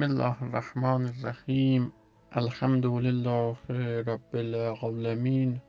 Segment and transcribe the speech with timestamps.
[0.00, 1.92] بسم الله الرحمن الرحیم.
[2.32, 3.56] الحمد لله
[4.06, 5.60] رب العالمین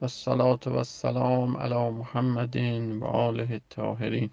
[0.00, 2.56] و الصلاة و السلام علی محمد
[3.00, 4.30] و آله الطاهرین.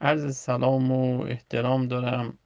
[0.00, 2.38] عرض سلام و احترام دارم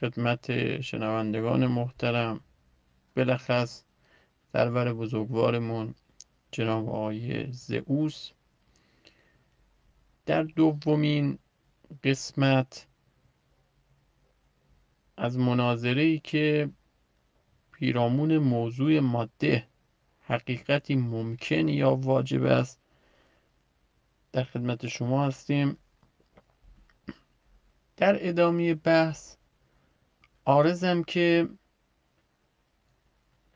[0.00, 2.40] خدمت شنوندگان محترم.
[3.14, 3.84] بلخص
[4.52, 5.94] سرور بزرگوارمون
[6.50, 8.30] جناب آقای زئوس.
[10.26, 11.38] در دومین
[12.04, 12.86] قسمت
[15.16, 15.36] از
[15.84, 16.70] ای که
[17.72, 19.66] پیرامون موضوع ماده
[20.20, 22.80] حقیقتی ممکن یا واجب است
[24.32, 25.76] در خدمت شما هستیم.
[27.96, 29.36] در ادامه بحث
[30.44, 31.48] آرزم که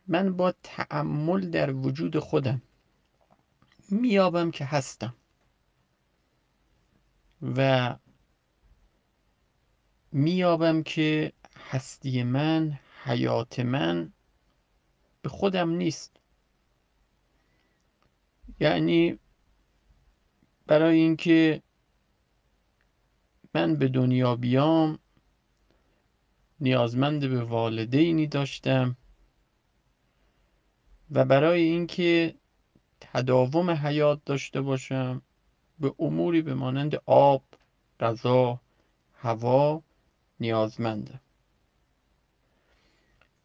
[0.07, 2.63] من با تعمل در وجود خودم
[3.91, 5.15] میابم که هستم
[7.57, 7.97] و
[10.13, 11.33] میابم که
[11.71, 14.13] هستی من حیات من
[15.23, 16.17] به خودم نیست.
[18.61, 19.19] یعنی
[20.67, 21.63] برای اینکه
[23.55, 24.99] من به دنیا بیام
[26.61, 28.97] نیازمند به والدینی داشتم
[31.11, 32.35] و برای اینکه
[33.01, 35.23] تداوم حیات داشته باشم
[35.81, 37.45] به اموری به مانند آب،
[38.01, 38.61] غذا،
[39.15, 39.83] هوا
[40.41, 41.21] نیازمندم.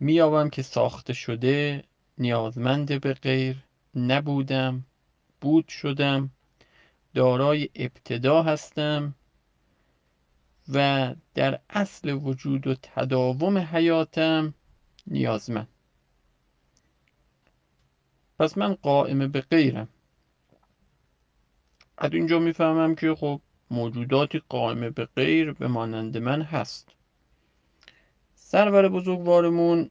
[0.04, 1.84] میابم که ساخته شده
[2.18, 3.64] نیازمند به غیر
[3.96, 4.86] نبودم
[5.42, 6.30] بود شدم
[7.14, 9.16] دارای ابتدا هستم
[10.74, 14.54] و در اصل وجود و تداوم حیاتم
[15.08, 15.68] نیازمند.
[18.40, 19.88] پس من قائم به غیرم.
[21.98, 26.90] از اینجا می‌فهمم که خب موجوداتی قائم به غیر به مانند من هست.
[28.54, 29.90] سرور بزرگوارمون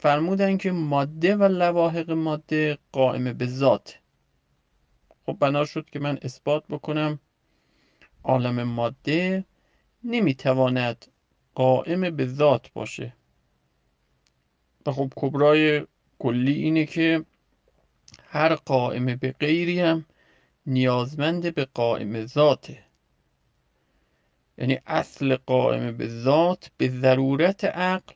[0.00, 3.98] فرمودن که ماده و لواحق ماده قائم به ذات.
[5.26, 7.18] خب بنا شد که من اثبات بکنم
[8.24, 9.44] عالم ماده
[10.04, 11.06] نمی‌تواند
[11.54, 13.14] قائم به ذات باشه.
[14.86, 15.86] و خب کبرای
[16.18, 17.24] کلی اینه که
[18.24, 20.04] هر قائم به غیری هم
[20.66, 22.84] نیازمند به قائم ذاته.
[24.58, 28.14] یعنی اصل قائم به ذات به ضرورت عقل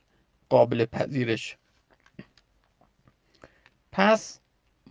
[0.49, 1.57] قابل پذیرش
[3.93, 4.39] پس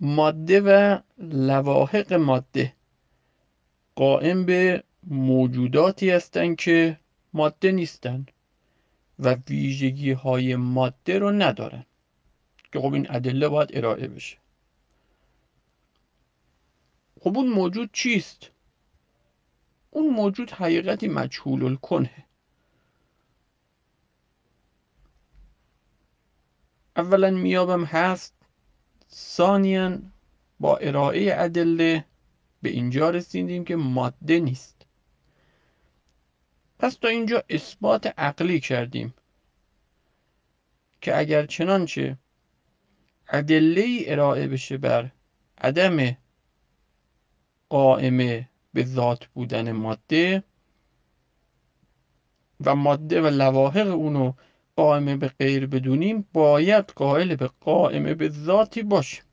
[0.01, 2.73] ماده و لواحق ماده
[3.95, 6.99] قائم به موجوداتی هستند که
[7.33, 8.31] ماده نیستند
[9.19, 11.87] و ویژگی های ماده رو ندارن.
[12.73, 14.37] که خب این ادله باید ارائه بشه.
[17.21, 18.51] خب اون موجود چیست؟
[19.91, 22.25] اون موجود حقیقتی مجهول الکنه
[26.97, 28.42] اولا میابم هست
[29.15, 29.99] ثانیا
[30.61, 32.05] با ارائه ادله
[32.63, 34.87] به اینجا رسیدیم که ماده نیست.
[36.79, 39.15] پس تا اینجا اثبات عقلی کردیم
[41.01, 42.19] که اگر چنانچه
[43.29, 45.11] ادله ارائه بشه بر
[45.59, 46.17] عدم
[47.69, 50.45] قائمه به ذات بودن ماده
[52.67, 54.33] و ماده و لواحق اونو
[54.77, 59.25] قائمه به غیر بدونیم باید قائل به قائمه به ذاتی باشیم.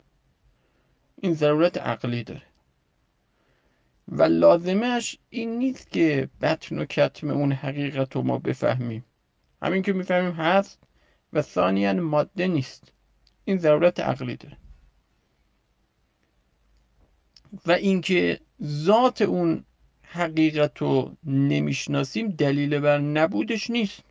[1.22, 2.42] این ضرورت عقلی داره.
[4.08, 9.06] و لازمش این نیست که بطن و کتم اون حقیقت رو ما بفهمیم.
[9.62, 10.80] همین که می‌فهمیم هست
[11.34, 12.92] و ثانیا ماده نیست.
[13.46, 14.58] این ضرورت عقلی داره.
[17.66, 19.66] و اینکه ذات اون
[20.02, 24.04] حقیقت رو نمی‌شناسیم دلیل بر نبودش نیست.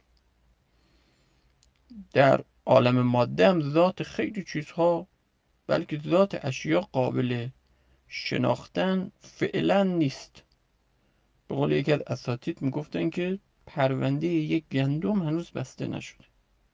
[2.12, 5.06] در عالم ماده هم ذات خیلی چیزها
[5.66, 7.48] بلکه ذات اشیا قابل
[8.08, 10.42] شناختن فعلا نیست.
[11.48, 16.24] به قول یکی از اساتید می‌گفتن که پرونده یک گندم هنوز بسته نشده.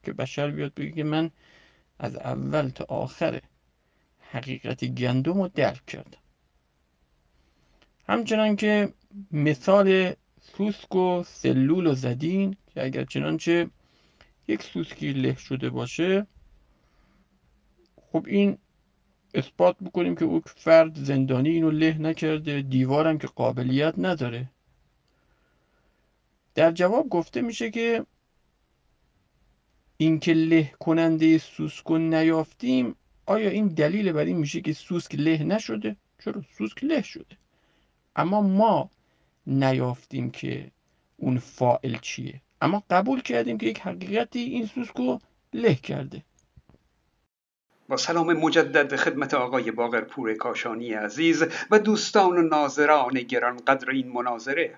[0.03, 1.31] که بشر بیاد بگه که من
[1.99, 3.41] از اول تا آخر
[4.19, 6.19] حقیقت گندم رو درک کردم.
[8.09, 8.93] همچنان که
[9.33, 10.13] مثال
[10.57, 13.71] سوسک و سلول و زدین که اگر چنانچه
[14.49, 16.27] یک سوسکی له شده باشه.
[18.13, 18.59] خب این
[19.35, 24.51] اثبات بکنیم که او فرد زندانی اینو له نکرده دیوارم که قابلیت نداره.
[26.55, 28.07] در جواب گفته میشه که
[29.97, 32.95] اینکه له کننده سوسک نیافتیم
[33.27, 37.37] آیا این دلیل بر این میشه که سوسک له نشده؟ چرا سوسک له شده؟
[38.17, 38.91] اما ما
[39.47, 40.71] نیافتیم که
[41.17, 42.41] اون فائل چیه.
[42.65, 45.19] اما قبول کردیم که یک حقیقتی این سوسکو
[45.55, 46.23] له کرده.
[47.89, 54.75] با سلام مجدد خدمت آقای باقرپور کاشانی عزیز و دوستان و ناظران گرانقدر این مناظره.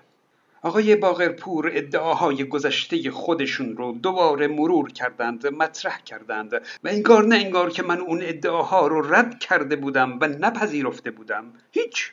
[0.61, 7.69] آقای باقرپور ادعاهای گذشته خودشون رو دوباره مرور کردند مطرح کردند و انگار نه انگار
[7.69, 11.53] که من اون ادعاها رو رد کرده بودم و نپذیرفته بودم.
[11.71, 12.11] هیچ.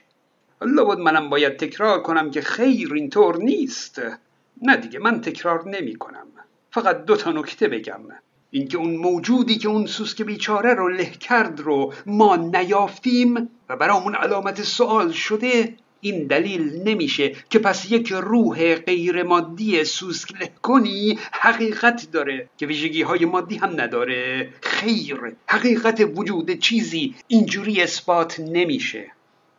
[0.61, 4.03] بود منم باید تکرار کنم که خیر اینطور نیست.
[4.63, 6.27] نه دیگه من تکرار نمی کنم
[6.71, 8.01] فقط دو تا نکته بگم.
[8.51, 14.15] اینکه اون موجودی که اون سوسک بیچاره رو له کرد رو ما نیافتیم و برامون
[14.15, 21.19] علامت سوال شده این دلیل نمیشه که پس یک روح غیر مادی سوسک له کنی
[21.33, 24.49] حقیقت داره که ویژگی های مادی هم نداره.
[24.63, 29.14] خیر حقیقت وجود چیزی اینجوری اثبات نمیشه.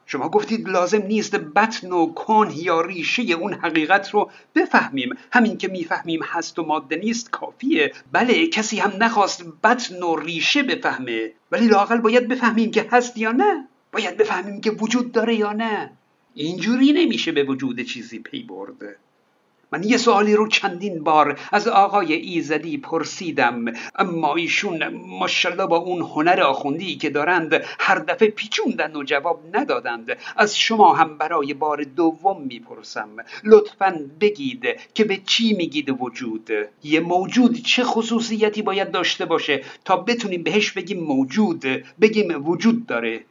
[0.05, 5.09] شما گفتید لازم نیست بطن و کن یا ریشه اون حقیقت رو بفهمیم.
[5.31, 7.93] همین که می‌فهمیم هست و ماده نیست کافیه.
[8.11, 11.31] بله کسی هم نخواست بطن و ریشه بفهمه.
[11.51, 13.67] ولی لاقل باید بفهمیم که هست یا نه.
[13.91, 15.91] باید بفهمیم که وجود داره یا نه.
[16.33, 18.97] اینجوری نمیشه به وجود چیزی پی برده.
[19.71, 23.65] من یه سوالی رو چندین بار از آقای ایزدی پرسیدم
[23.95, 30.17] اما ایشون ماشالله با اون هنر آخوندی که دارند هر دفعه پیچوندن و جواب ندادند.
[30.37, 33.09] از شما هم برای بار دوم می‌پرسم.
[33.43, 36.49] لطفا بگید که به چی میگید وجود؟
[36.83, 41.65] یه موجود چه خصوصیتی باید داشته باشه تا بتونیم بهش بگیم موجود
[42.01, 43.23] بگیم وجود داره؟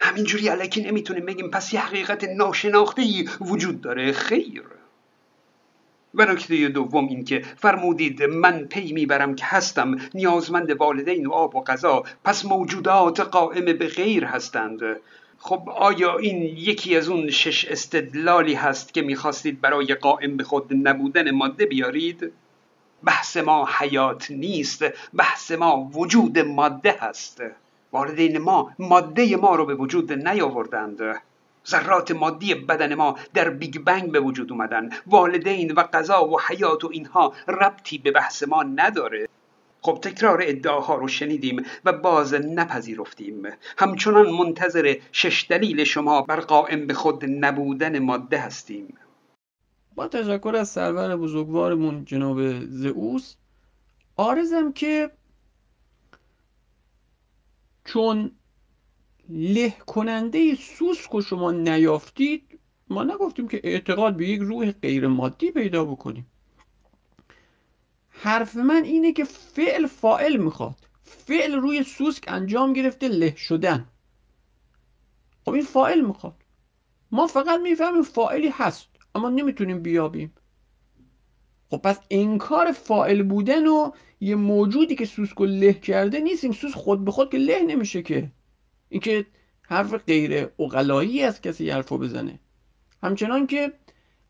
[0.00, 3.02] همینجوری علکی نمی‌تونیم بگیم پس یه حقیقت ناشناخته
[3.40, 4.12] وجود داره.
[4.12, 4.79] خیر.
[6.14, 11.56] و نکته دوم این که فرمودید من پی می‌برم که هستم نیازمند والدین و آب
[11.56, 14.80] و غذا پس موجودات قائم به غیر هستند.
[15.38, 20.88] خب آیا این یکی از اون شش استدلالی هست که می‌خواستید برای قائم به خود
[20.88, 22.32] نبودن ماده بیارید؟
[23.04, 24.84] بحث ما حیات نیست
[25.14, 27.42] بحث ما وجود ماده هست.
[27.92, 31.22] والدین ما ماده ما رو به وجود نیاوردند.
[31.70, 34.90] ذرات مادی بدن ما در بیگ بنگ به وجود اومدن.
[35.06, 39.28] والدین و قضا و حیات و اینها ربطی به بحث ما نداره.
[39.82, 43.42] خب تکرار ادعاها رو شنیدیم و باز نپذیرفتیم.
[43.78, 48.98] همچنان منتظر شش دلیل شما بر قائم به خود نبودن ماده هستیم.
[49.94, 53.34] با تشکر از سرور بزرگوارمون جناب زئوس
[54.16, 55.10] آرزم که
[57.84, 58.32] چون
[59.32, 65.50] له کننده سوسک رو شما نیافتید ما نگفتیم که اعتقاد به یک روح غیر مادی
[65.50, 66.26] پیدا بکنیم.
[68.08, 70.76] حرف من اینه که فعل فائل می‌خواد.
[71.02, 73.88] فعل روی سوسک انجام گرفته له شدن.
[75.44, 76.34] خب این فائل می‌خواد.
[77.10, 80.34] ما فقط می‌فهمیم فائلی هست اما نمی‌تونیم بیابیم.
[81.70, 83.90] خب پس انکار فائل بودن و
[84.20, 88.32] یه موجودی که سوسک له کرده نیستیم سوسک خود به خود که له نمیشه که.
[88.90, 89.26] اینکه
[89.62, 92.40] حرف غیر اقلایی از کسی حرفو بزنه.
[93.02, 93.72] همچنان که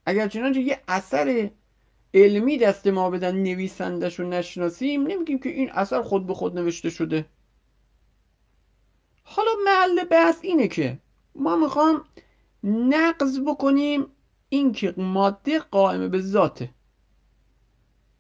[0.07, 1.51] اگر چنانچه یه اثر
[2.15, 6.91] علمی دست ما بدن نویسندش رو نشناسیم نمیگیم که این اثر خود به خود نوشته
[6.91, 7.27] شده.
[9.23, 10.99] حالا محل بحث اینه که
[11.35, 12.05] ما می‌خوام
[12.65, 14.07] نقض بکنیم
[14.49, 16.71] اینکه ماده قائم به ذاته.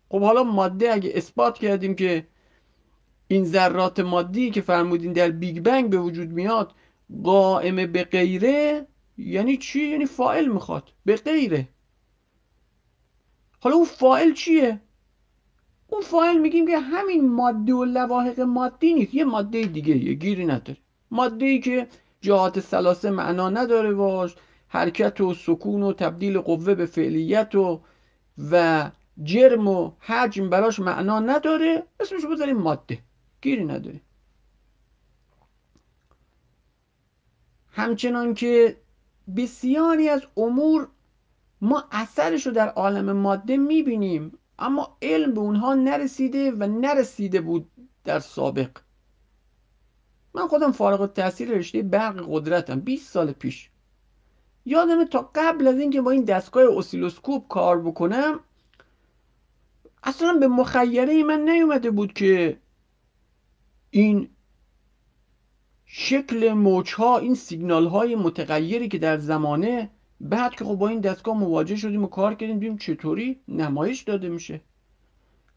[0.08, 2.26] خب حالا ماده اگه اثبات کردیم که
[3.30, 6.74] این ذرات مادی که فرمودین در بیگ بنگ به وجود میاد
[7.24, 8.86] قائم به غیره
[9.18, 10.92] یعنی چی؟ یعنی فائل می‌خواد.
[11.04, 11.68] به غیره.
[13.60, 14.80] حالا اون فائل چیه؟
[15.88, 19.14] اون فائل میگیم که همین ماده و لواحق مادی نیست.
[19.14, 20.78] یه ماده دیگه یه گیری نداره.
[21.10, 21.86] ماده ای که
[22.20, 24.34] جهات سلاسه معنا نداره باش
[24.68, 27.80] حرکت و سکون و تبدیل قوه به فعلیت و
[28.50, 28.90] و
[29.22, 31.82] جرم و حجم براش معنا نداره.
[32.00, 32.98] اسمش بذاریم ماده.
[33.42, 34.00] گیری نداره
[37.72, 38.76] همچنان که
[39.36, 40.88] بسیاری از امور
[41.60, 47.70] ما اثرش رو در عالم ماده می‌بینیم اما علم به اونها نرسیده و نرسیده بود
[48.04, 48.70] در سابق.
[50.34, 53.70] من خودم فارغ التحصیل رشته برق قدرتم 20 سال پیش.
[54.64, 58.40] یادمه تا قبل از اینکه با این دستگاه اسیلوسکوپ کار بکنم
[60.02, 62.58] اصلا به مخیره من نیومده بود که
[63.90, 64.28] این
[65.84, 71.36] شکل موجها این سیگنال های متغیری که در زمانه بعد که خب با این دستگاه
[71.36, 74.60] مواجه شدیم و کار کردیم دیدیم چطوری نمایش داده میشه.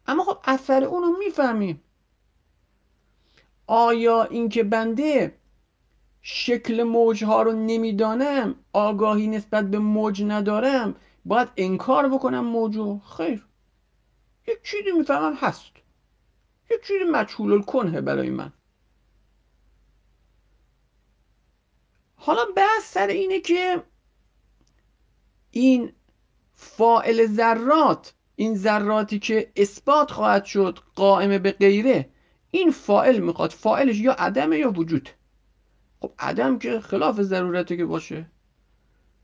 [0.07, 1.81] اما خب اثر اونو می‌فهمیم.
[3.67, 5.35] آیا اینکه بنده
[6.21, 13.45] شکل موجها رو نمی‌دانم آگاهی نسبت به موج ندارم باید انکار بکنم موجو؟ خیر.
[14.47, 15.71] یک چیزی می‌فهمم هست.
[16.73, 18.53] یک چیزی مجهول کنه برای من.
[22.15, 23.83] حالا بحث سر اینه که
[25.51, 25.93] این
[26.53, 32.09] فائل ذرات این ذراتی که اثبات خواهد شد قائم به غیره
[32.51, 33.51] این فائل می‌خواد.
[33.51, 35.09] فائلش یا عدمه یا وجود.
[36.01, 38.31] خب عدم که خلاف ضرورته که باشه.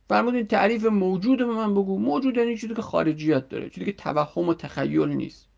[0.10, 2.00] فرمودین تعریف موجود به من بگو.
[2.00, 5.49] موجود یعنی چیزی که خارجیت داره چیزی که توهم و تخیل نیست.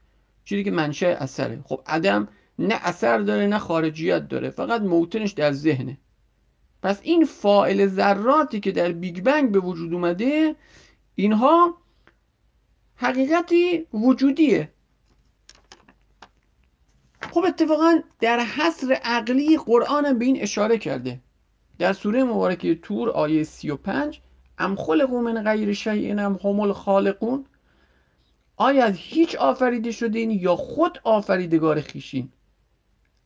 [0.45, 1.61] چیزی که منشأ اثره.
[1.65, 2.27] خب عدم
[2.59, 4.49] نه اثر داره نه خارجیت داره.
[4.49, 5.97] فقط موطنش در ذهنه.
[6.81, 10.55] پس این فائل ذراتی که در بیگ بنگ به وجود اومده
[11.15, 11.77] اینها
[12.95, 14.71] حقیقتی وجودیه.
[17.31, 21.21] خب اتفاقا در حصر عقلی قرآن به این اشاره کرده.
[21.79, 24.21] در سوره مبارکه طور آیه 35
[24.57, 27.45] ام خلقوا من غیر شیء ام هم الخالقون.
[28.61, 32.29] آیا از هیچ آفریده شدین یا خود آفریدگار خویشین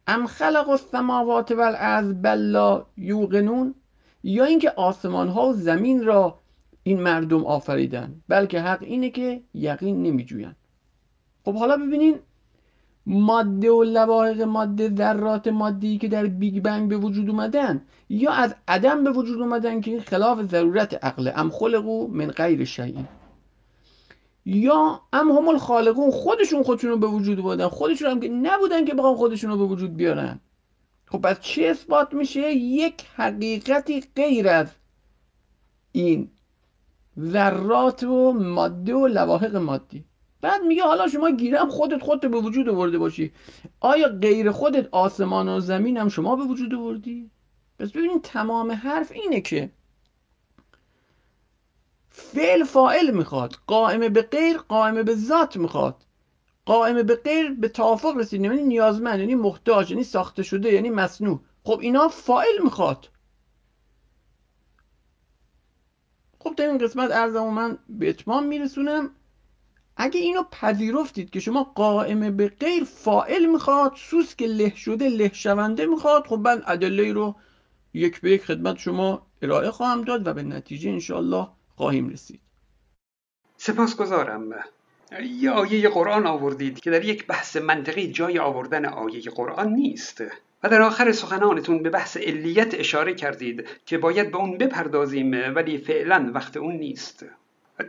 [0.08, 3.76] ام خلقوا السماوات والارض بل لا یوقنون؟
[4.24, 6.40] یا اینکه آسمان ها و زمین را
[6.84, 10.56] این مردم آفریدن بلکه حق اینه که یقین نمیجوین
[11.46, 12.20] خب حالا ببینین
[13.06, 18.56] ماده و لواحق ماده ذرات مادی که در بیگ بنگ به وجود اومدن یا از
[18.68, 22.96] عدم به وجود اومدن که خلاف ضرورت عقل ام خلقوا من غیر شیء.
[24.46, 28.94] یا ام هم الخالقون خودشون خودشون رو به وجود بودن خودشون هم که نبودن که
[28.94, 30.40] بخوام خودشون رو به وجود بیارن.
[31.06, 34.68] خب پس چه اثبات میشه؟ یک حقیقتی غیر از
[35.92, 36.32] این
[37.20, 40.06] ذرات و ماده و لواحق مادی.
[40.42, 43.32] بعد میگه حالا شما گیرم خودت خودت به وجود آورده باشی.
[43.80, 47.32] آیا غیر خودت آسمان و زمین هم شما به وجود آوردی؟
[47.80, 49.70] پس ببینید تمام حرف اینه که
[52.18, 53.56] فعل فاعل می‌خواد.
[53.68, 55.96] قائم به غیر قائم به ذات می‌خواد.
[56.66, 58.42] قائم به غیر به توافق رسید.
[58.42, 61.40] یعنی نیازمند یعنی محتاج یعنی ساخته شده یعنی مصنوع.
[61.64, 63.10] خب اینا فاعل می‌خواد.
[66.40, 69.10] خب در این قسمت ارزمو من به اتمام میرسونم.
[69.98, 75.32] اگه اینو پذیرفتید که شما قائم به غیر فائل می‌خواد سوس که له شده له
[75.34, 77.36] شونده می‌خواد خب من ادله رو
[77.94, 82.40] یک به یک خدمت شما ارائه خواهم داد و به نتیجه انشالله خواهیم رسید.
[83.58, 84.50] سپاسگزارم.
[85.40, 90.24] یه آیه قرآن آوردید که در یک بحث منطقی جای آوردن آیه قرآن نیست
[90.64, 95.78] و در آخر سخنانتون به بحث علیت اشاره کردید که باید به اون بپردازیم ولی
[95.78, 97.26] فعلا وقت اون نیست.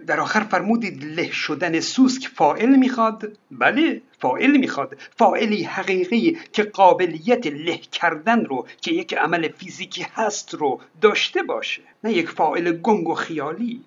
[0.07, 4.97] در آخر فرمودید له شدن سوسک فائل می‌خواد؟ بله فائل می‌خواد.
[5.16, 11.83] فائلی حقیقی که قابلیت له کردن رو که یک عمل فیزیکی هست رو داشته باشه.
[12.05, 13.81] نه یک فائل گنگ و خیالی.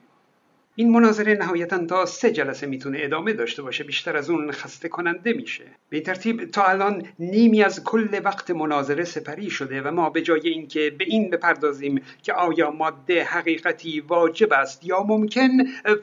[0.79, 5.33] این مناظره نهایتا تا سه جلسه می‌تونه ادامه داشته باشه بیشتر از اون خسته کننده
[5.33, 5.63] میشه.
[5.89, 10.21] به این ترتیب تا الان نیمی از کل وقت مناظره سپری شده و ما به
[10.21, 15.49] جای اینکه به این بپردازیم که آیا ماده حقیقتی واجب است یا ممکن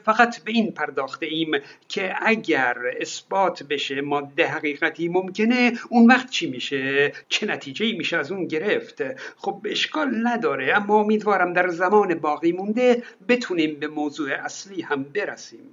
[0.05, 1.51] فقط به این پرداخته ایم
[1.87, 8.31] که اگر اثبات بشه ماده حقیقتی ممکنه اون وقت چی میشه؟ چه نتیجه میشه از
[8.31, 9.03] اون گرفت؟
[9.37, 15.69] خب اشکال نداره اما امیدوارم در زمان باقی مونده بتونیم به موضوع اصلی هم برسیم.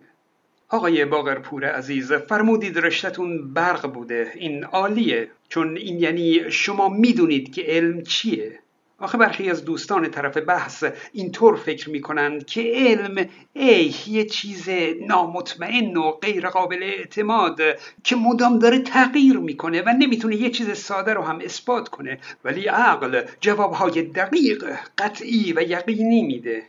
[0.69, 4.33] آقای باقرپور عزیز فرمودید رشتتون برق بوده.
[4.35, 5.29] این عالیه.
[5.49, 8.59] چون این یعنی شما می‌دونید که علم چیه.
[8.99, 14.69] آخه برخی از دوستان طرف بحث اینطور فکر می‌کنند که علم ای یه چیز
[15.09, 17.61] نامطمئن و غیر قابل اعتماد
[18.05, 22.19] که مدام داره تغییر می‌کنه و نمی‌تونه یه چیز ساده رو هم اثبات کنه.
[22.45, 24.65] ولی عقل جوابهای دقیق
[24.99, 26.63] قطعی و یقینی میده.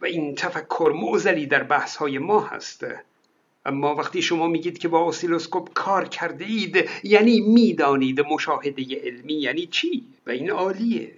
[0.00, 2.86] و این تفکر معزلی در بحث های ما هست
[3.66, 9.66] اما وقتی شما میگید که با اسیلوسکوپ کار کرده اید یعنی می‌دانید مشاهده علمی یعنی
[9.66, 11.12] چی؟ و این عالیه.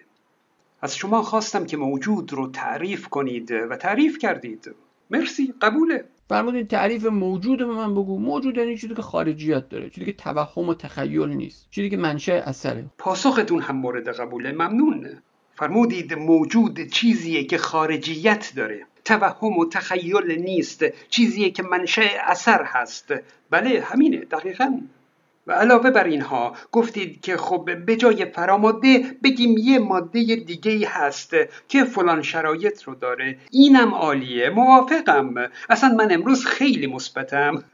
[0.82, 4.74] از شما خواستم که موجود رو تعریف کنید و تعریف کردید.
[5.10, 6.04] مرسی قبوله.
[6.28, 8.18] فرمودید تعریف موجود به من بگو.
[8.18, 12.32] موجود یعنی چیزی که خارجیت داره چیزی که توهم و تخیل نیست چیزی که منشأ
[12.32, 12.84] اثره.
[12.98, 14.52] پاسختون هم مورد قبوله.
[14.52, 15.22] ممنون.
[15.60, 18.86] فرمودید موجود چیزیه که خارجیت داره.
[19.04, 23.14] توهم و تخیل نیست چیزیه که منشأ اثر هست.
[23.50, 24.80] بله همینه دقیقا.
[25.46, 31.34] و علاوه بر اینها گفتید که خب به جای فراماده بگیم یه ماده دیگه هست
[31.68, 33.38] که فلان شرایط رو داره.
[33.50, 35.34] اینم عالیه موافقم.
[35.70, 37.64] اصلا من امروز خیلی مثبتم.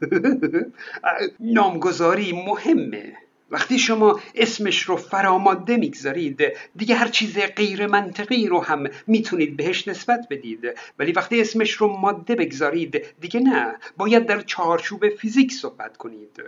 [1.39, 3.26] نامگذاری مهمه.
[3.51, 6.43] وقتی شما اسمش رو فراماده می‌گذارید
[6.75, 10.65] دیگه هر چیز غیر منطقی رو هم می‌تونید بهش نسبت بدید.
[10.99, 16.43] ولی وقتی اسمش رو ماده بگذارید دیگه نه باید در چارچوب فیزیک صحبت کنید.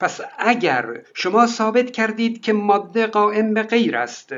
[0.00, 4.34] پس اگر شما ثابت کردید که ماده قائم به غیر است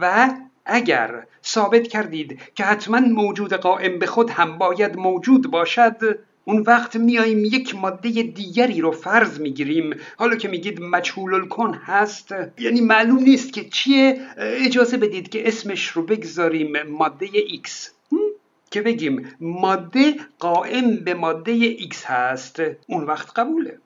[0.00, 0.30] و
[0.64, 6.96] اگر ثابت کردید که حتما موجود قائم به خود هم باید موجود باشد اون وقت
[6.96, 9.94] میاییم یک ماده دیگری رو فرض می‌گیریم.
[10.16, 14.20] حالا که میگید مجهول الکن هست یعنی معلوم نیست که چیه.
[14.36, 16.82] اجازه بدید که اسمش رو بگذاریم.
[16.82, 17.70] ماده X
[18.70, 22.62] که بگیم ماده قائم به ماده X هست.
[22.86, 23.78] اون وقت قبوله.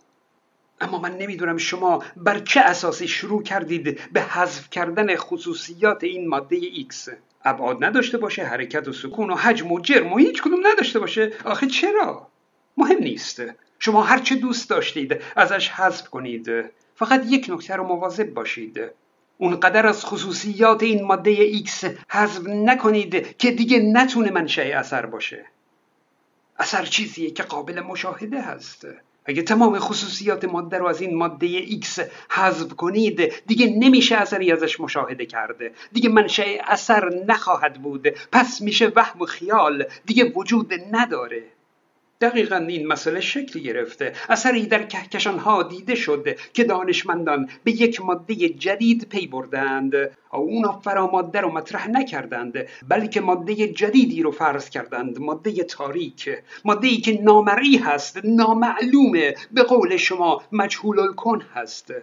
[0.81, 6.61] اما من نمی‌دونم شما بر چه اساسی شروع کردید به حذف کردن خصوصیات این ماده
[6.61, 7.11] X
[7.45, 11.33] ابعاد نداشته باشه حرکت و سکون و حجم و جرم و هیچ کدوم نداشته باشه.
[11.45, 12.29] آخه چرا؟
[12.77, 13.43] مهم نیست.
[13.79, 16.51] شما هر چه دوست داشتید ازش حذف کنید.
[16.95, 18.81] فقط یک نکته رو مواظب باشید.
[19.39, 25.45] اونقدر از خصوصیات این ماده X حذف نکنید که دیگه نتونه منشأ اثر باشه.
[26.59, 28.87] اثر چیزیه که قابل مشاهده هست.
[29.27, 32.01] اگه تمام خصوصیات ماده رو از این ماده X
[32.31, 38.09] حذف کنید دیگه نمیشه اثری ازش مشاهده کرده دیگه منشأ اثر نخواهد بود.
[38.09, 41.43] پس میشه وهم و خیال دیگه وجود نداره.
[42.25, 44.13] دقیقا این مسئله شکل گرفته.
[44.29, 49.95] اثری در کهکشان ها دیده شد که دانشمندان به یک ماده جدید پی بردند.
[50.33, 52.55] اونا فراماده رو مطرح نکردند
[52.89, 56.31] بلکه ماده جدیدی رو فرض کردند ماده تاریک.
[56.65, 61.95] ماده ای که نامرئی هست نامعلومه به قول شما مجهول الکن هست.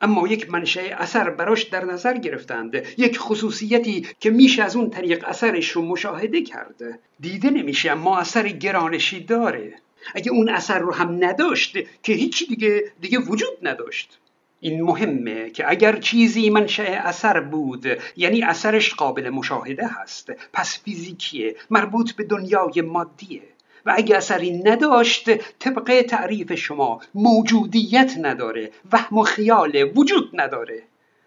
[0.00, 2.74] اما یک منشأ اثر براش در نظر گرفتند.
[2.98, 6.98] یک خصوصیتی که میشه از اون طریق اثرش رو مشاهده کرده.
[7.20, 9.74] دیده نمیشه اما اثر گرانشی داره.
[10.14, 14.18] اگه اون اثر رو هم نداشت که هیچی دیگه دیگه وجود نداشت.
[14.60, 20.32] این مهمه که اگر چیزی منشأ اثر بود یعنی اثرش قابل مشاهده هست.
[20.52, 23.42] پس فیزیکیه مربوط به دنیای مادیه.
[23.86, 30.82] و اگه اثری نداشت طبق تعریف شما موجودیت نداره وهم و خیال وجود نداره.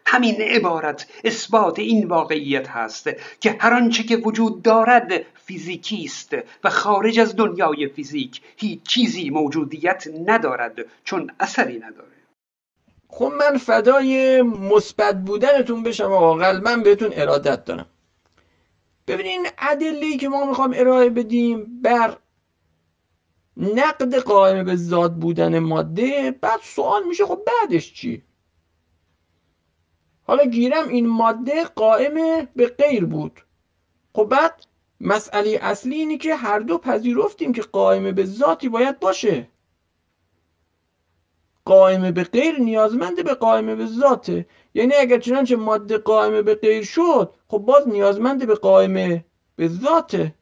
[0.06, 3.10] همین عبارت اثبات این واقعیت هست
[3.42, 9.30] که هر آنچه که وجود دارد فیزیکی است و خارج از دنیای فیزیک هیچ چیزی
[9.30, 12.08] موجودیت ندارد چون اثری نداره.
[13.08, 16.54] خب من فدای مثبت بودنتون بشم آقا.
[16.54, 17.86] من بهتون ارادت دارم.
[19.08, 22.18] ببینین ادله که ما می‌خوام ارائه بدیم بر
[23.58, 28.24] نقد قائم به ذات بودن ماده بعد سوال میشه خب بعدش چی؟
[30.24, 33.42] حالا گیرم این ماده قائم به غیر بود.
[34.16, 34.66] خب بعد
[35.02, 39.48] مسئله اصلی اینه که هر دو پذیرفتیم که قائم به ذاتی باید باشه.
[41.66, 46.84] قائم به غیر نیازمند به قائم به ذاته یعنی اگر چنانچه ماده قائم به غیر
[46.84, 49.24] شد خب باز نیازمند به قائم
[49.56, 50.36] به ذاته.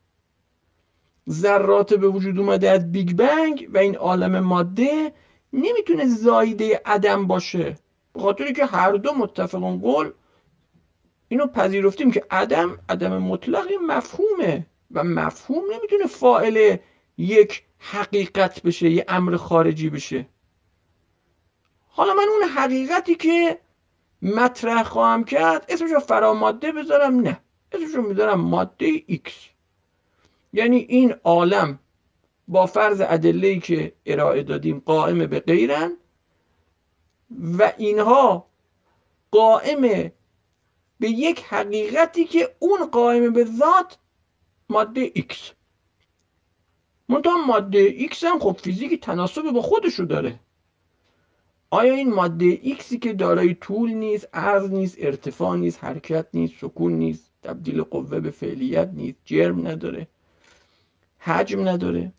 [1.31, 5.13] ذرات به وجود اومده از بیگ بنگ و این عالم ماده
[5.53, 7.77] نمی‌تونه زایده عدم باشه.
[8.13, 10.11] به خاطری که هر دو متفقون قول
[11.27, 16.77] اینو پذیرفتیم که عدم عدم مطلق مفهومه و مفهوم نمی‌تونه فائل
[17.17, 20.25] یک حقیقت بشه یه امر خارجی بشه.
[21.87, 23.59] حالا من اون حقیقتی که
[24.21, 27.39] مطرح خواهم کرد اسمشو فراماده بذارم؟ نه.
[27.71, 29.50] اسمشو می‌ذارم ماده X
[30.53, 31.79] یعنی این عالم
[32.47, 35.91] با فرض ادله که ارائه دادیم قائم به غیرن
[37.59, 38.47] و اینها
[39.31, 40.11] قائم
[40.99, 43.97] به یک حقیقتی که اون قائم به ذات
[44.69, 45.35] ماده X.
[47.09, 50.39] منتها ماده X هم خب فیزیک تناسب با خودشو داره.
[51.69, 56.93] آیا این ماده X که دارای طول نیست عرض نیست ارتفاع نیست حرکت نیست سکون
[56.93, 60.07] نیست تبدیل قوه به فعلیت نیست جرم نداره.
[61.23, 62.13] حجم نداره.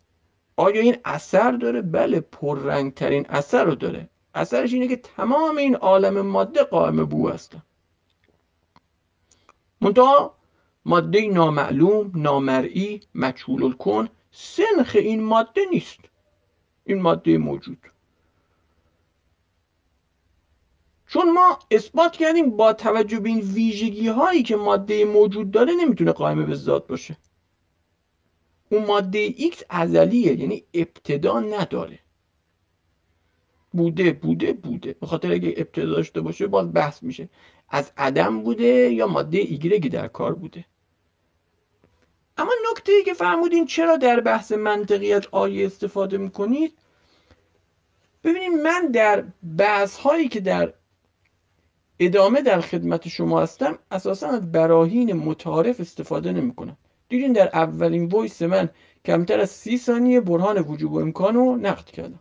[0.55, 4.09] آیا این اثر داره؟ بله پررنگ ترین اثر رو داره.
[4.33, 7.61] اثرش اینه که تمام این عالم ماده قائم بو هستن
[9.81, 10.35] منتها
[10.85, 15.99] ماده نامعلوم نامرئی مجهول الکن سنخ این ماده نیست.
[16.85, 17.77] این ماده موجود.
[21.07, 26.11] چون ما اثبات کردیم با توجه به این ویژگی هایی که ماده موجود داره نمی‌تونه
[26.11, 27.17] قائم به ذات باشه.
[28.73, 31.99] اون ماده X ازلیه یعنی ابتدا نداره.
[33.71, 34.93] بوده بوده بوده.
[34.93, 37.29] به خاطر اگه ابتدا داشته باشه باز بحث میشه.
[37.69, 40.65] از عدم بوده یا ماده ایگرگی در کار بوده.
[42.37, 46.73] اما نکته ای که فرمودین چرا در بحث منطقیت آیه استفاده می‌کنید؟
[48.23, 49.23] ببینید من در
[49.57, 50.73] بحث هایی که در
[51.99, 56.77] ادامه در خدمت شما هستم اساسا از براهین متعارف استفاده نمی‌کنم.
[57.13, 58.69] دیدین در اولین ویس من
[59.05, 62.19] کمتر از سی ثانیه برهان وجوب و امکان رو نقد کردم.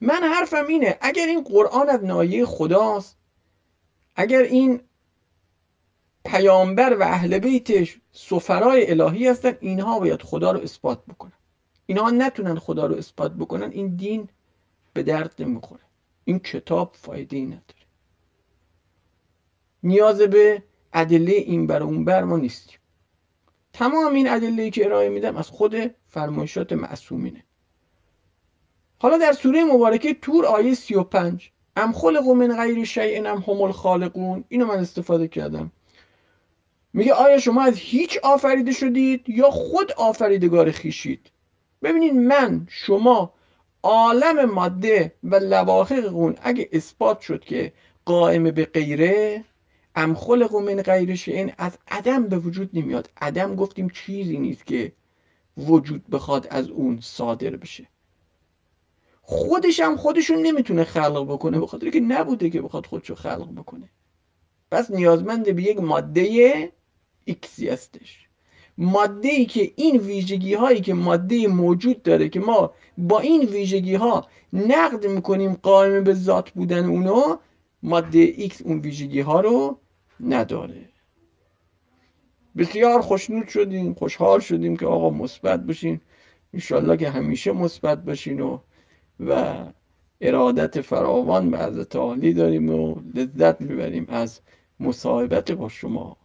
[0.00, 3.18] من حرفم اینه اگر این قرآن از نایه خداست
[4.16, 4.80] اگر این
[6.24, 11.32] پیامبر و اهل بیتش سفرای الهی هستن اینها باید خدا رو اثبات بکنن.
[11.86, 14.28] اینها نتونن خدا رو اثبات بکنن این دین
[14.92, 15.82] به درد نمی‌خوره.
[16.24, 17.82] این کتاب فایده ای نداره.
[19.82, 22.78] نیاز به ادله این بر اون بر ما نیستیم
[23.72, 27.44] تمام این ادله که ارائه میدم از خود فرمایشات معصومینه.
[28.98, 34.44] حالا در سوره مبارکه تور آیه 35 ام خلق من غیر شیء ام هم الخالقون.
[34.48, 35.72] اینو من استفاده کردم.
[36.92, 41.30] میگه آیا شما از هیچ آفریده شدید یا خود آفریدگار خیشید؟
[41.82, 43.32] ببینید من شما
[43.82, 47.72] عالم ماده و لواحق اون اگه اثبات شد که
[48.04, 49.44] قائم به غیره
[49.94, 53.10] ام خلق من غیر این از عدم به وجود نمیاد.
[53.16, 54.92] عدم گفتیم چیزی نیست که
[55.56, 57.88] وجود بخواد از اون صادر بشه.
[59.22, 63.88] خودش هم خودشون نمی‌تونه خلق بکنه به خاطر که نبوده که بخواد خودشو خلق بکنه.
[64.70, 66.72] پس نیازمند به یک ماده
[67.24, 68.28] ایکسی هستش.
[68.78, 73.94] ماده ای که این ویژگی هایی که ماده موجود داره که ما با این ویژگی
[73.94, 77.36] ها نقد می‌کنیم قائم به ذات بودن اونو
[77.82, 79.78] ماده ایکس اون ویژگی ها رو
[80.20, 80.88] نداره.
[82.56, 86.00] بسیار خوشنود شدیم خوشحال شدیم که آقا مثبت باشین.
[86.54, 88.58] انشالله که همیشه مثبت باشین و
[89.20, 89.54] و
[90.20, 94.40] ارادت فراوان به حضرت عالی داریم و لذت می‌بریم از
[94.80, 96.16] مصاحبت با شما.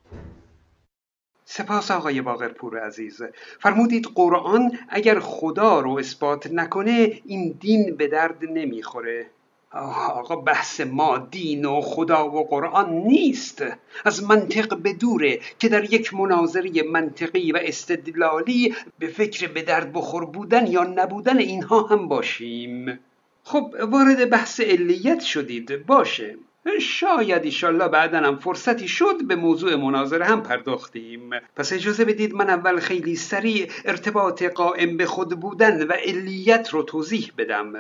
[1.46, 3.22] سپاس آقای باقرپور عزیز.
[3.60, 9.26] فرمودید قرآن اگر خدا رو اثبات نکنه این دین به درد نمی‌خوره.
[9.72, 13.64] آقا بحث ما دین و خدا و قرآن نیست.
[14.06, 20.26] از منطق بدوره که در یک مناظره منطقی و استدلالی به فکر به درد بخور
[20.26, 23.00] بودن یا نبودن اینها هم باشیم.
[23.44, 25.86] خب وارد بحث علیت شدید.
[25.86, 26.38] باشه.
[26.82, 31.30] شاید ایشالله بعدا هم فرصتی شد به موضوع مناظره هم پرداختیم.
[31.56, 36.84] پس اجازه بدید من اول خیلی سریع ارتباط قائم به خود بودن و علیت رو
[36.84, 37.74] توضیح بدم.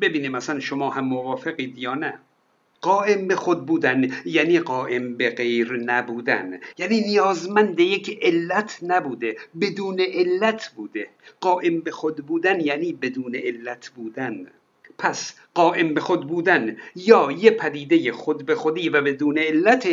[0.00, 2.18] ببینیم مثلا شما هم موافقید یا نه.
[2.80, 6.60] قائم به خود بودن یعنی قائم به غیر نبودن.
[6.78, 11.08] یعنی نیازمند یک علت نبوده بدون علت بوده.
[11.40, 14.46] قائم به خود بودن یعنی بدون علت بودن.
[14.98, 19.88] پس قائم به خود بودن یا یه پدیده خود به خودی و بدون علت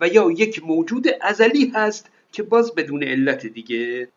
[0.00, 4.08] و یا یک موجود ازلی هست که باز بدون علت دیگه.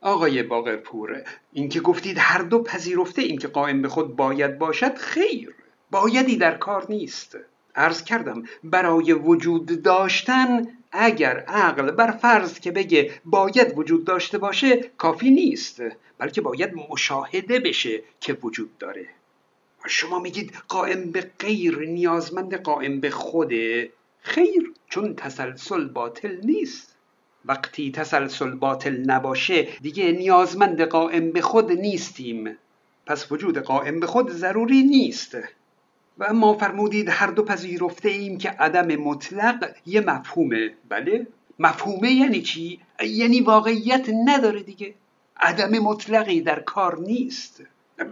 [0.00, 4.96] آقای باقرپور این که گفتید هر دو پذیرفته این که قائم به خود باید باشد
[4.96, 5.54] خیر.
[5.90, 7.38] بایدی در کار نیست.
[7.74, 14.90] عرض کردم برای وجود داشتن اگر عقل بر فرض که بگه باید وجود داشته باشه
[14.98, 15.82] کافی نیست.
[16.18, 19.06] بلکه باید مشاهده بشه که وجود داره.
[19.86, 23.90] شما میگید قائم به غیر نیازمند قائم به خوده.
[24.20, 26.97] خیر چون تسلسل باطل نیست.
[27.44, 32.56] وقتی تسلسل باطل نباشه دیگه نیازمند قائم به خود نیستیم.
[33.06, 35.38] پس وجود قائم به خود ضروری نیست.
[36.18, 40.70] و اما فرمودید هر دو پذیرفته ایم که عدم مطلق یه مفهومه.
[40.88, 41.26] بله؟
[41.58, 44.94] مفهومه یعنی چی؟ یعنی واقعیت نداره دیگه.
[45.36, 47.62] عدم مطلقی در کار نیست.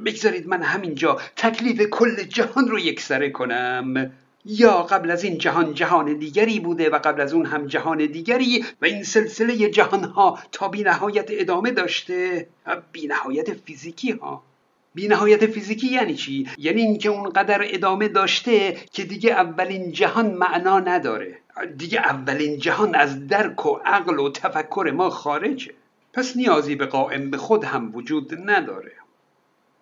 [0.07, 4.13] بگذارید من همینجا تکلیف کل جهان رو یکسره کنم.
[4.47, 8.65] یا قبل از این جهان جهان دیگری بوده و قبل از اون هم جهان دیگری
[8.83, 12.47] و این سلسله جهان ها تا بی نهایت ادامه داشته.
[12.93, 14.43] بی نهایت فیزیکی ها.
[14.95, 20.81] بی نهایت فیزیکی یعنی چی؟ یعنی اینکه اونقدر ادامه داشته که دیگه اولین جهان معنا
[20.81, 21.39] نداره.
[21.79, 25.75] دیگه اولین جهان از درک و عقل و تفکر ما خارجه.
[26.13, 28.93] پس نیازی به قائم به خود هم وجود نداره.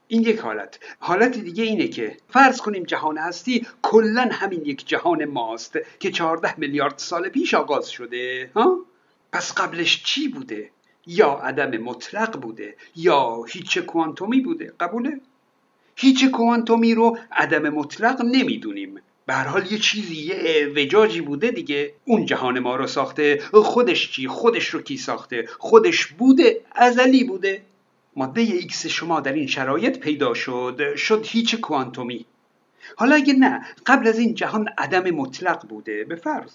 [0.09, 0.79] این یک حالت.
[0.99, 6.61] حالت دیگه اینه که فرض کنیم جهان هستی کلا همین یک جهان ماست که 14
[6.61, 8.51] میلیارد سال پیش آغاز شده.
[8.55, 8.79] ها؟
[9.33, 10.71] پس قبلش چی بوده؟
[11.07, 14.73] یا عدم مطلق بوده یا هیچ کوانتومی بوده.
[14.81, 15.21] قبوله؟
[15.97, 19.01] هیچ کوانتومی رو عدم مطلق نمی‌دونیم.
[19.27, 21.95] به حال یه چیزی یه وجاجی بوده دیگه.
[22.05, 23.43] اون جهان ما رو ساخته.
[23.53, 27.63] خودش چی؟ خودش رو کی ساخته؟ خودش بوده ازلی بوده.
[28.17, 32.27] ماده ایکس شما در این شرایط پیدا شد شد هیچ کوانتومی.
[32.97, 36.53] حالا اگه نه قبل از این جهان عدم مطلق بوده به فرض.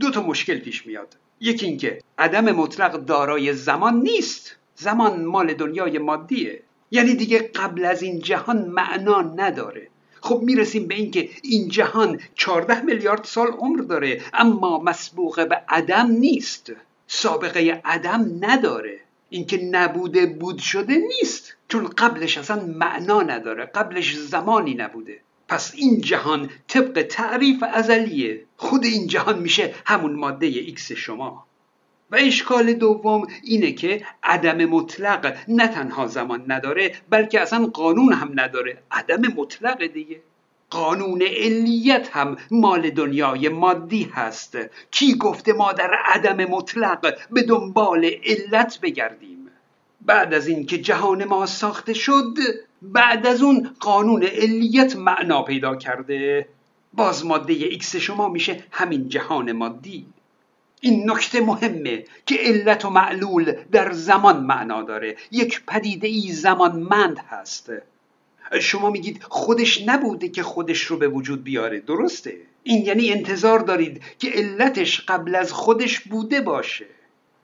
[0.00, 1.16] دو تا مشکل پیش میاد.
[1.40, 4.56] یکی اینکه عدم مطلق دارای زمان نیست.
[4.74, 6.62] زمان مال دنیای مادیه.
[6.90, 9.88] یعنی دیگه قبل از این جهان معنا نداره.
[10.20, 16.06] خب می‌رسیم به اینکه این جهان 14 میلیارد سال عمر داره اما مسبوق به عدم
[16.10, 16.72] نیست.
[17.06, 19.00] سابقه عدم نداره.
[19.32, 21.56] اینکه نبوده بود شده نیست.
[21.68, 23.64] چون قبلش اصلا معنا نداره.
[23.64, 25.20] قبلش زمانی نبوده.
[25.48, 28.44] پس این جهان طبق تعریف ازلیه.
[28.56, 31.46] خود این جهان میشه همون ماده ایکس شما.
[32.10, 38.30] و اشکال دوم اینه که عدم مطلق نه تنها زمان نداره بلکه اصلا قانون هم
[38.34, 38.82] نداره.
[38.90, 40.20] عدم مطلق دیگه.
[40.72, 44.58] قانون علیت هم مال دنیای مادی هست.
[44.90, 49.48] کی گفته ما در عدم مطلق به دنبال علت بگردیم؟
[50.00, 52.34] بعد از اینکه جهان ما ساخته شد
[52.82, 56.48] بعد از اون قانون علیت معنا پیدا کرده.
[56.92, 60.06] باز ماده ایکس شما میشه همین جهان مادی.
[60.80, 65.16] این نکته مهمه که علت و معلول در زمان معنا داره.
[65.30, 67.70] یک پدیده ای زمانمند هست.
[68.60, 71.80] شما میگید خودش نبوده که خودش رو به وجود بیاره.
[71.80, 76.86] درسته؟ این یعنی انتظار دارید که علتش قبل از خودش بوده باشه.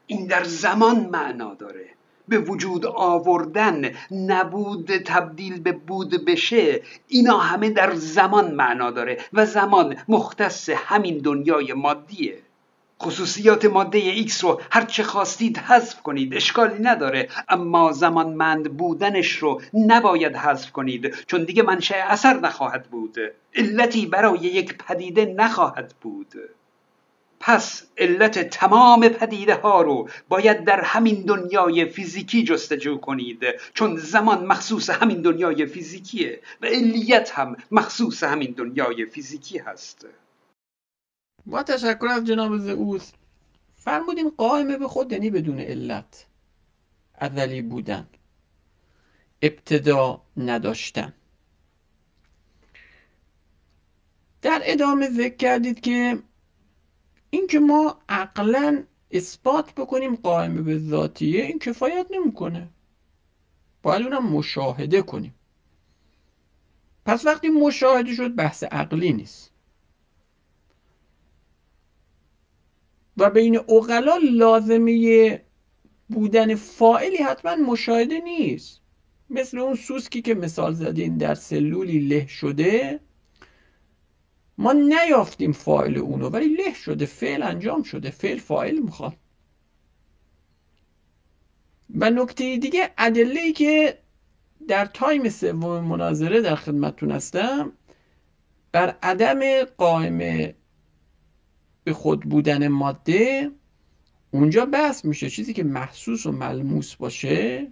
[0.07, 1.85] این در زمان معنا داره.
[2.27, 9.45] به وجود آوردن نبود تبدیل به بود بشه اینا همه در زمان معنا داره و
[9.45, 12.37] زمان مختص همین دنیای مادیه.
[13.01, 17.29] خصوصیات ماده X رو هر چه خواستید حذف کنید اشکالی نداره.
[17.49, 23.17] اما زمانمند بودنش رو نباید حذف کنید چون دیگه منشأ اثر نخواهد بود.
[23.55, 26.33] علتی برای یک پدیده نخواهد بود.
[27.39, 34.45] پس علت تمام پدیده ها رو باید در همین دنیای فیزیکی جستجو کنید چون زمان
[34.45, 40.05] مخصوص همین دنیای فیزیکیه و علیت هم مخصوص همین دنیای فیزیکی هست.
[41.45, 43.11] با تشکر از جناب زئوس.
[43.75, 46.25] فرمودین قائمه به خود یعنی بدون علت.
[47.15, 48.07] ازلی بودن.
[49.41, 51.13] ابتدا نداشتن.
[54.41, 56.19] در ادامه ذکر کردید که
[57.29, 62.67] اینکه ما عقلا اثبات بکنیم قائمه به ذاتیه این کفایت نمی‌کنه.
[63.83, 65.33] باید اونم مشاهده کنیم.
[67.05, 69.51] پس وقتی مشاهده شد بحث عقلی نیست.
[73.19, 75.41] و بین اقلا لازمه
[76.09, 78.81] بودن فائلی حتما مشاهده نیست.
[79.29, 82.99] مثل اون سوسکی که مثال زدین در سلولی له شده.
[84.57, 89.13] ما نیافتیم فایل اونو ولی له شده فعل انجام شده فعل فایل می‌خواد.
[91.95, 93.97] و نکته دیگه ادله ای که
[94.67, 97.71] در تایم سوم مناظره در خدمتتون هستم
[98.71, 100.55] بر عدم قائمه
[101.83, 103.51] به خود بودن ماده
[104.31, 105.29] اونجا بحث میشه.
[105.29, 107.71] چیزی که محسوس و ملموس باشه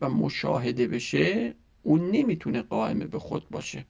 [0.00, 3.86] و مشاهده بشه اون نمی‌تونه قائمه به خود باشه.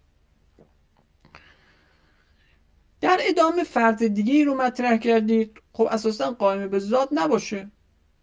[3.01, 5.61] در ادامه فرض دیگه رو مطرح کردید.
[5.73, 7.71] خب اساسا قائمه به ذات نباشه.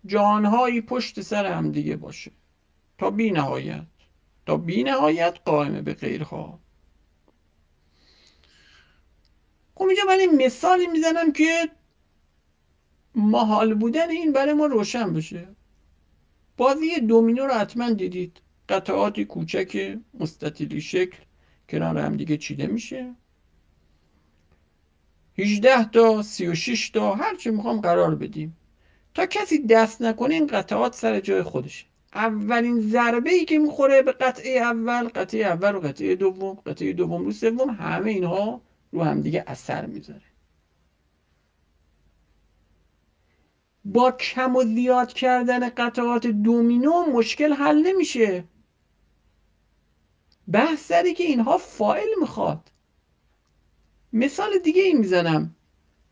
[0.05, 2.31] جهانهایی پشت سر هم دیگه باشه.
[2.97, 3.85] تا بی نهایت
[4.45, 6.59] تا بی نهایت قائمه به غیرها
[9.68, 11.69] خب اینجا من این مثالی می‌زنم که
[13.15, 15.47] محال بودن این برای ما روشن بشه.
[16.57, 18.41] بازی دومینو رو حتما دیدید.
[18.69, 21.17] قطعاتی کوچک مستطیلی شکل
[21.69, 23.15] کنار هم دیگه چیده میشه.
[25.37, 28.57] 18 تا 36 تا هر چی می‌خوام قرار بدیم.
[29.13, 31.85] تا کسی دست نکنه این قطعات سر جای خودشه.
[32.13, 37.25] اولین ضربه ای که می‌خوره به قطعه اول قطعه اول و قطعه دوم قطعه دوم
[37.25, 38.61] رو سوم همه اینها
[38.91, 40.21] رو هم دیگه اثر می‌ذاره.
[43.85, 48.43] با کم و زیاد کردن قطعات دومینو مشکل حل نمیشه.
[50.51, 52.71] بحث سری که اینها فایل می‌خواد.
[54.13, 55.55] مثال دیگه این می‌زنم.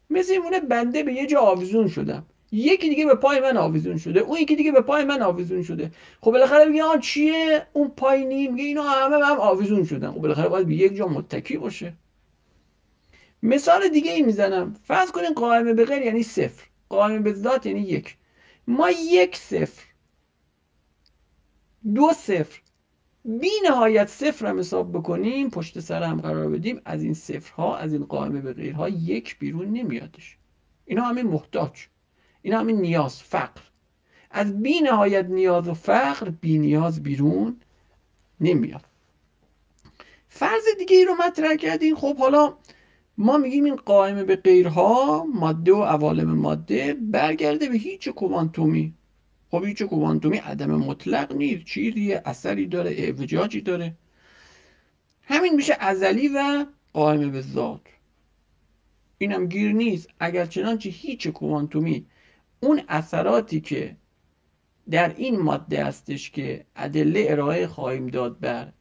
[0.10, 2.26] مثل این بنده به یه جا آویزون شدم.
[2.52, 4.20] یکی دیگه به پای من آویزون شده.
[4.20, 5.92] اون یکی دیگه به پای من آویزون شده.
[6.22, 10.12] خب بالاخره میگه آن چیه؟ اون پایینی میگه اینا همه هم آویزون شدن.
[10.12, 11.94] خب بالاخره باید به یک جا متکی باشه.
[13.43, 14.76] مثال دیگه ای می‌زنم.
[14.84, 16.65] فرض کنین قائمه به غیر یعنی صفر.
[16.89, 18.17] قائمه به ذات یعنی یک.
[18.67, 19.84] ما یک صفر.
[21.95, 22.62] دو صفر.
[23.26, 27.93] بی نهایت صفر هم حساب بکنیم پشت سر هم قرار بدیم از این صفرها از
[27.93, 30.38] این قائمه به غیرها یک بیرون نمیادش.
[30.86, 31.88] اینا همه محتاج.
[32.41, 33.62] اینا همه نیاز فقر.
[34.32, 37.58] از بی نهایت نیاز و فقر بی نیاز بیرون
[38.41, 38.86] نمیاد.
[40.30, 42.54] فرض دیگه ای رو مطرح کردیم خب حالا
[43.17, 48.93] ما میگیم این قائمه به غیرها ماده و عوالم ماده برگرده به هیچ کوانتومی.
[49.51, 51.65] خب هیچ کوانتومی عدم مطلق نیست.
[51.65, 53.95] چیزی اثری داره اعوجاجی داره.
[55.21, 57.82] همین میشه ازلی و قائم به ذات.
[59.17, 60.10] اینم گیر نیست.
[60.19, 62.06] اگر چنانچه هیچ کوانتومی
[62.60, 63.97] اون اثراتی که
[64.89, 68.73] در این ماده هستش که ادله ارائه خواهیم داد بر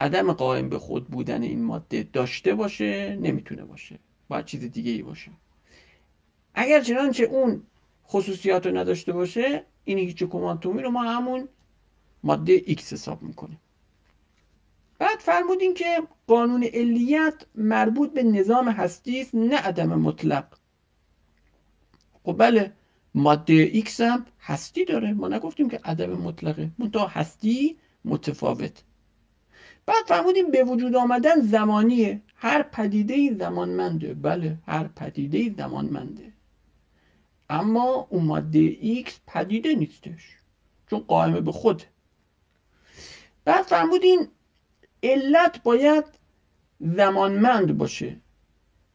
[0.00, 3.98] عدم قائم به خود بودن این ماده داشته باشه نمی‌تونه باشه.
[4.28, 5.30] باید چیز دیگه ای باشه.
[6.54, 7.62] اگر چنانچه اون
[8.08, 11.48] خصوصیات رو نداشته باشه این هیچ کوانتومی رو ما همون
[12.22, 13.60] ماده X حساب می‌کنیم.
[14.98, 20.44] بعد فرمودین که قانون علیت مربوط به نظام هستی است نه عدم مطلق.
[22.24, 22.72] خب بله
[23.14, 25.12] ماده X هم هستی داره.
[25.12, 26.70] ما نگفتیم که عدم مطلقه.
[26.78, 28.82] منتها هستی متفاوت.
[29.86, 32.22] بعد فرمودیم به وجود آمدن زمانیه.
[32.36, 34.14] هر پدیده زمانمنده.
[34.14, 36.32] بله هر پدیده زمانمنده.
[37.50, 40.36] اما اون ماده X پدیده نیستش
[40.90, 41.82] چون قائمه به خود.
[43.44, 44.28] بعد فرمودین
[45.02, 46.04] علت باید
[46.80, 48.16] زمانمند باشه.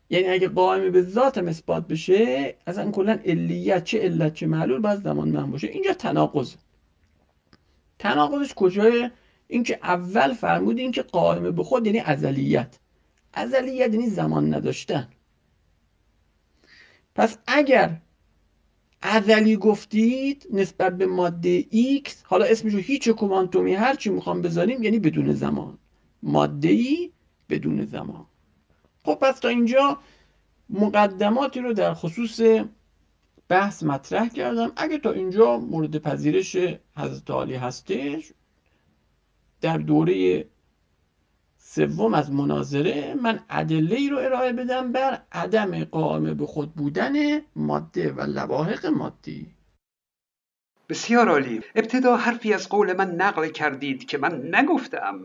[0.09, 5.03] یعنی اگه قائمه به ذات اثبات بشه اصلا کلا علیت چه علت چه معلول باید
[5.03, 5.67] زمانمند باشه.
[5.67, 6.55] اینجا تناقض
[7.99, 9.09] تناقضش کجای
[9.47, 12.79] اینکه اول فرمودین که قائمه به خود یعنی ازلیت.
[13.33, 15.09] ازلیت یعنی زمان نداشتن.
[17.15, 18.01] پس اگر
[19.01, 24.99] ازلی گفتید نسبت به ماده X حالا اسمشو هیچ کوانتومی هر چی می‌خوام بذاریم یعنی
[24.99, 25.77] بدون زمان.
[26.23, 27.11] ماده ای
[27.49, 28.25] بدون زمان.
[29.03, 29.99] خب پس تا اینجا
[30.69, 32.41] مقدماتی رو در خصوص
[33.47, 34.71] بحث مطرح کردم.
[34.75, 36.57] اگه تا اینجا مورد پذیرش
[36.97, 38.33] حضرت عالی هستش
[39.65, 40.45] در دوره
[41.57, 47.13] سوم از مناظره من ادله ای رو ارائه بدم بر عدم قائمه به خود بودن
[47.55, 49.47] ماده و لواحق مادی.
[50.89, 51.61] بسیار عالی.
[51.75, 55.23] ابتدا حرفی از قول من نقل کردید که من نگفتم.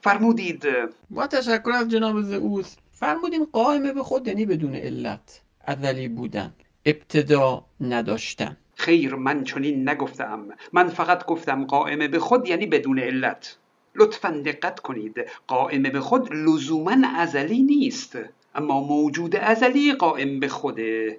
[0.00, 0.64] فرمودید
[1.10, 2.76] با تشکر از جناب زئوس.
[2.92, 6.54] فرمودیم قائمه به خود یعنی بدون علت ازلی بودن.
[6.86, 8.56] ابتدا نداشتن.
[8.74, 10.48] خیر من چنین نگفتم.
[10.72, 13.58] من فقط گفتم قائمه به خود یعنی بدون علت.
[13.94, 15.14] لطفا دقت کنید.
[15.46, 18.18] قائم به خود لزوما ازلی نیست
[18.54, 21.18] اما موجود ازلی قائم به خوده.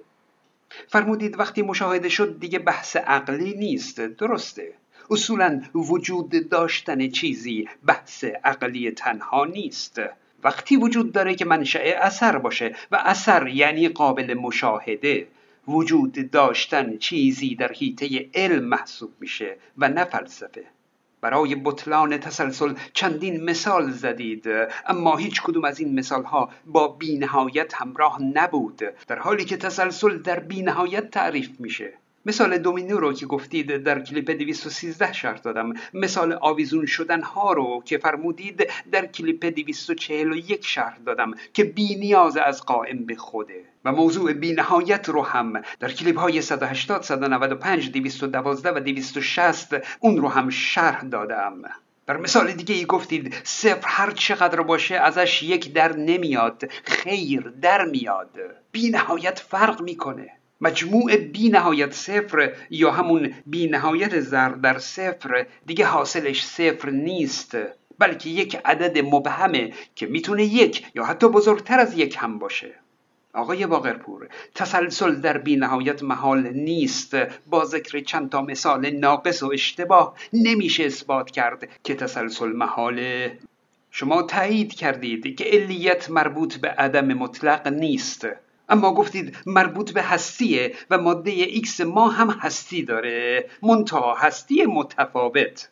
[0.88, 4.00] فرمودید وقتی مشاهده شد دیگه بحث عقلی نیست.
[4.00, 4.72] درسته.
[5.10, 10.00] اصولا وجود داشتن چیزی بحث عقلی تنها نیست.
[10.44, 15.28] وقتی وجود داره که منشأ اثر باشه و اثر یعنی قابل مشاهده.
[15.68, 20.64] وجود داشتن چیزی در حیطه علم محسوب میشه و نه فلسفه.
[21.24, 24.44] برای بطلان تسلسل چندین مثال زدید
[24.86, 30.18] اما هیچ کدوم از این مثال ها با بینهایت همراه نبود در حالی که تسلسل
[30.18, 31.92] در بینهایت تعریف میشه.
[32.26, 35.72] مثال دومینو رو که گفتید در کلیپ 213 شرط دادم.
[35.94, 42.36] مثال آویزون شدن ها رو که فرمودید در کلیپ 241 شرح دادم که بی نیاز
[42.36, 43.64] از قائم به خوده.
[43.84, 50.28] و موضوع بینهایت رو هم در کلیپ های 180 195 212 و 260 اون رو
[50.28, 51.62] هم شرح دادم.
[52.06, 57.84] در مثال دیگه ای گفتید صفر هر چقدر باشه ازش یک در نمیاد خیر در
[57.84, 58.40] میاد.
[58.72, 60.30] بینهایت فرق می‌کنه.
[60.64, 67.56] مجموع بی نهایت صفر یا همون بی نهایت زر در صفر دیگه حاصلش صفر نیست
[67.98, 72.74] بلکه یک عدد مبهمه که می‌تونه یک یا حتی بزرگتر از یک هم باشه.
[73.34, 77.16] آقای باقرپور تسلسل در بی نهایت محال نیست.
[77.46, 83.38] با ذکر چند تا مثال ناقص و اشتباه نمیشه اثبات کرد که تسلسل محاله
[83.90, 88.28] شما تایید کردید که علیت مربوط به عدم مطلق نیست.
[88.68, 95.70] اما گفتید مربوط به هستیه و ماده ایکس ما هم هستی داره منتها هستی متفاوت.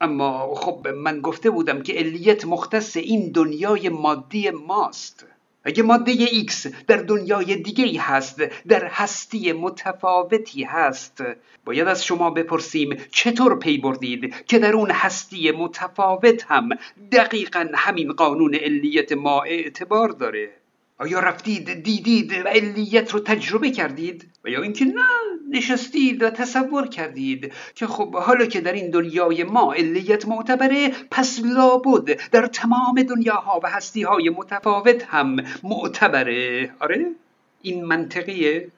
[0.00, 5.26] اما خب من گفته بودم که علیت مختص این دنیای مادی ماست.
[5.64, 11.24] اگه ماده ایکس در دنیای دیگه ای هست در هستی متفاوتی هست
[11.64, 16.68] باید از شما بپرسیم چطور پی بردید که در اون هستی متفاوت هم
[17.12, 20.59] دقیقا همین قانون علیت ما اعتبار داره؟
[21.00, 25.02] آیا رفتید دیدید و علیت رو تجربه کردید و یا اینکه نه
[25.50, 31.40] نشستید و تصور کردید که خب حالا که در این دنیای ما علیت معتبره پس
[31.44, 36.70] لابد در تمام دنیاها و هستیهای متفاوت هم معتبره.
[36.80, 37.06] آره
[37.62, 38.68] این منطقیه.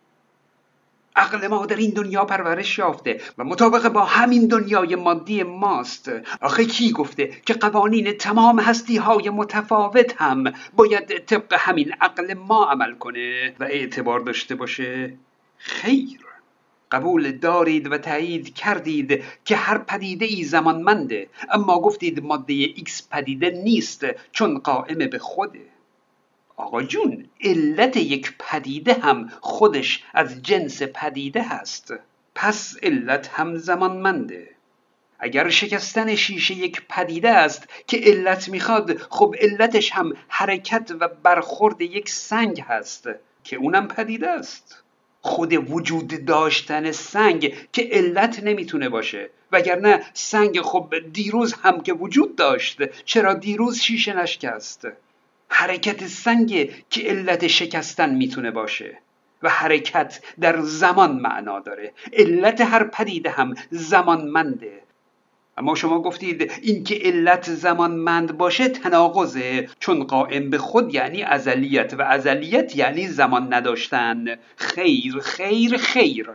[1.17, 6.13] عقل ما در این دنیا پرورش یافته و مطابق با همین دنیای مادی ماست.
[6.41, 12.65] آخه کی گفته که قوانین تمام هستی های متفاوت هم باید طبق همین عقل ما
[12.65, 15.15] عمل کنه و اعتبار داشته باشه؟
[15.59, 16.23] خیر.
[16.93, 23.51] قبول دارید و تایید کردید که هر پدیده ای زمانمنده اما گفتید ماده ایکس پدیده
[23.51, 25.72] نیست چون قائم به خوده.
[26.57, 31.95] آقا جون علت یک پدیده هم خودش از جنس پدیده هست.
[32.35, 34.49] پس علت هم زمانمنده.
[35.19, 41.81] اگر شکستن شیشه یک پدیده است که علت می‌خواد خب علتش هم حرکت و برخورد
[41.81, 43.09] یک سنگ هست
[43.45, 44.83] که اونم پدیده است.
[45.21, 49.31] خود وجود داشتن سنگ که علت نمی‌تونه باشه.
[49.53, 54.87] وگرنه سنگ خب دیروز هم که وجود داشت چرا دیروز شیشه نشکست؟
[55.53, 58.99] حرکت سنگ که علت شکستن می‌تونه باشه
[59.43, 61.93] و حرکت در زمان معنا داره.
[62.13, 64.83] علت هر پدیده هم زمانمنده.
[65.57, 72.03] اما شما گفتید اینکه علت زمانمند باشه تناقضه چون قائم به خود یعنی ازلیت و
[72.03, 74.25] ازلیت یعنی زمان نداشتن.
[74.57, 76.31] خیر خیر خیر.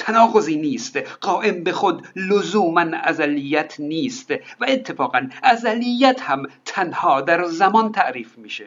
[0.00, 0.96] تناقضی نیست.
[0.96, 4.30] قائم به خود لزوما ازلیت نیست.
[4.30, 8.66] و اتفاقا ازلیت هم تنها در زمان تعریف میشه.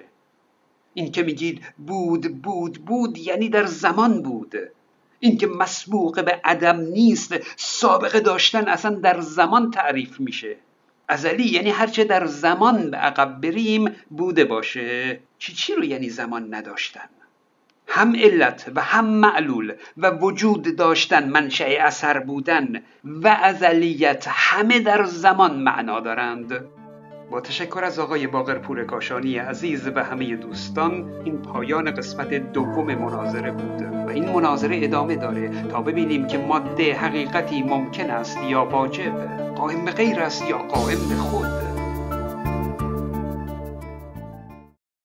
[0.93, 4.55] این که میگید بود بود بود یعنی در زمان بود.
[5.19, 10.55] اینکه مسبوق به عدم نیست سابقه داشتن اصلا در زمان تعریف میشه.
[11.07, 15.19] ازلی یعنی هرچه در زمان به عقب بریم بوده باشه.
[15.39, 17.09] چی چی رو یعنی زمان نداشتن؟
[17.87, 25.03] هم علت و هم معلول و وجود داشتن منشأ اثر بودن و ازلیت همه در
[25.03, 26.65] زمان معنا دارند.
[27.31, 33.51] با تشکر از آقای باقر کاشانی عزیز و همه دوستان این پایان قسمت دوم مناظره
[33.51, 39.13] بود و این مناظره ادامه داره تا ببینیم که ماده حقیقتی ممکن است یا واجب
[39.55, 41.72] قائم به غیر است یا قائم به خود.